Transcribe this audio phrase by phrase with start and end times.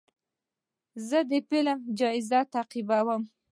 [1.07, 3.21] زه د فلم جایزې تعقیبوم.